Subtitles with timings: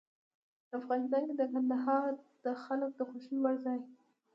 [0.77, 2.11] افغانستان کې کندهار
[2.43, 3.93] د خلکو د خوښې وړ ځای دی.